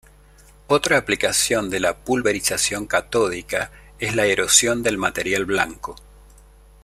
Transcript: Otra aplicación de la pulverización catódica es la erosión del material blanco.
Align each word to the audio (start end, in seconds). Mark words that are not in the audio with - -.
Otra 0.65 0.97
aplicación 0.97 1.69
de 1.69 1.79
la 1.79 1.95
pulverización 1.95 2.87
catódica 2.87 3.69
es 3.99 4.15
la 4.15 4.25
erosión 4.25 4.81
del 4.81 4.97
material 4.97 5.45
blanco. 5.45 5.95